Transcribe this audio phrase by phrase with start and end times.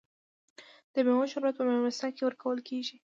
[0.93, 2.97] د میوو شربت په میلمستیا کې ورکول کیږي.